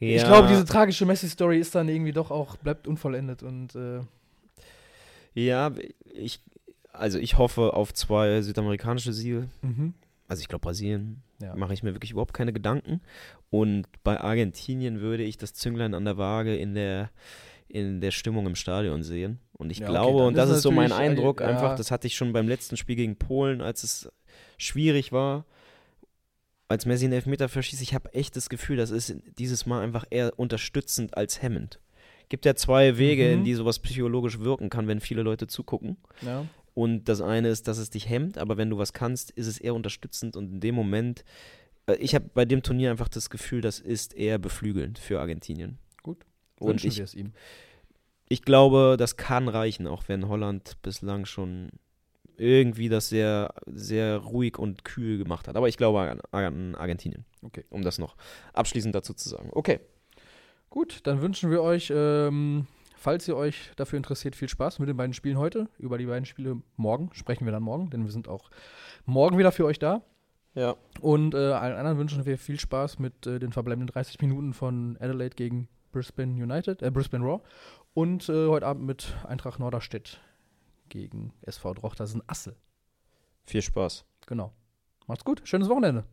[0.00, 4.00] ich glaube, diese tragische Messi-Story ist dann irgendwie doch auch, bleibt unvollendet und äh,
[5.34, 5.72] Ja,
[6.04, 6.40] ich.
[6.92, 9.48] Also ich hoffe auf zwei südamerikanische Siege.
[10.26, 11.54] Also ich glaube, Brasilien ja.
[11.54, 13.00] mache ich mir wirklich überhaupt keine Gedanken.
[13.50, 17.10] Und bei Argentinien würde ich das Zünglein an der Waage in der,
[17.68, 19.38] in der Stimmung im Stadion sehen.
[19.52, 21.46] Und ich Ja, okay, glaube, dann und das ist ist so mein äh, Eindruck, ja.
[21.48, 24.08] einfach, das hatte ich schon beim letzten Spiel gegen Polen, als es
[24.56, 25.44] schwierig war.
[26.70, 30.04] als Messi einen Elfmeter verschießt, ich habe echt das Gefühl, das ist dieses Mal einfach
[30.10, 31.80] eher unterstützend als hemmend.
[32.28, 33.32] Gibt ja zwei Wege, Mhm.
[33.38, 35.96] in die sowas psychologisch wirken kann, wenn viele Leute zugucken.
[36.20, 36.44] Ja.
[36.74, 39.58] Und das eine ist, dass es dich hemmt, aber wenn du was kannst, ist es
[39.58, 41.24] eher unterstützend und in dem Moment,
[41.86, 45.78] äh, ich habe bei dem Turnier einfach das Gefühl, das ist eher beflügelnd für Argentinien.
[46.58, 47.32] Und Wünschen ich, wir es ihm.
[48.28, 51.70] ich glaube, das kann reichen, auch wenn Holland bislang schon
[52.38, 55.56] irgendwie das sehr, sehr ruhig und kühl gemacht hat.
[55.56, 57.24] Aber ich glaube an, an Argentinien.
[57.42, 57.64] Okay.
[57.68, 58.16] Um das noch
[58.52, 59.50] abschließend dazu zu sagen.
[59.52, 59.80] Okay.
[60.70, 62.66] Gut, dann wünschen wir euch, ähm,
[62.96, 65.68] falls ihr euch dafür interessiert, viel Spaß mit den beiden Spielen heute.
[65.78, 68.50] Über die beiden Spiele morgen sprechen wir dann morgen, denn wir sind auch
[69.06, 70.02] morgen wieder für euch da.
[70.54, 70.76] Ja.
[71.00, 74.96] Und äh, allen anderen wünschen wir viel Spaß mit äh, den verbleibenden 30 Minuten von
[75.00, 75.68] Adelaide gegen
[75.98, 77.42] Brisbane United, äh, Brisbane Raw.
[77.92, 80.20] Und äh, heute Abend mit Eintracht Norderstedt
[80.88, 81.96] gegen SV Droch.
[81.96, 82.54] Das ist ein Asse.
[83.44, 84.04] Viel Spaß.
[84.26, 84.52] Genau.
[85.08, 85.42] Macht's gut.
[85.42, 86.04] Schönes Wochenende.